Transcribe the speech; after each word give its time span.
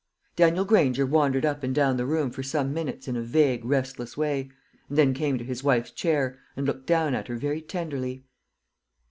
Daniel 0.35 0.65
Granger 0.65 1.05
wandered 1.05 1.45
up 1.45 1.61
and 1.61 1.75
down 1.75 1.95
the 1.95 2.07
room 2.07 2.31
for 2.31 2.41
some 2.41 2.73
minutes 2.73 3.07
in 3.07 3.15
a 3.15 3.21
vague 3.21 3.63
restless 3.63 4.17
way, 4.17 4.49
and 4.89 4.97
then 4.97 5.13
came 5.13 5.37
to 5.37 5.43
his 5.43 5.63
wife's 5.63 5.91
chair, 5.91 6.39
and 6.57 6.65
looked 6.65 6.87
down 6.87 7.13
at 7.13 7.27
her 7.27 7.35
very 7.37 7.61
tenderly. 7.61 8.25